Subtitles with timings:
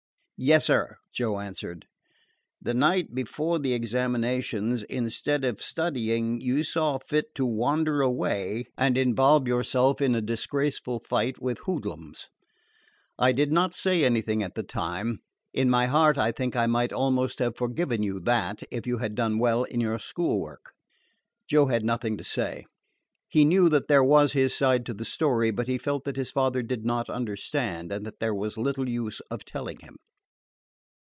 [0.43, 1.85] "Yes, sir," Joe answered.
[2.59, 8.97] "The night before the examinations, instead of studying, you saw fit to wander away and
[8.97, 12.25] involve yourself in a disgraceful fight with hoodlums.
[13.19, 15.21] I did not say anything at the time.
[15.53, 19.13] In my heart I think I might almost have forgiven you that, if you had
[19.13, 20.73] done well in your school work."
[21.47, 22.65] Joe had nothing to say.
[23.27, 26.31] He knew that there was his side to the story, but he felt that his
[26.31, 29.97] father did not understand, and that there was little use of telling him.